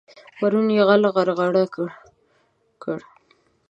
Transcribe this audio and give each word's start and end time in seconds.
پرون 0.37 0.67
يې 0.75 0.81
غل 0.87 1.03
غرغړه 1.15 1.63
کړ. 2.81 2.97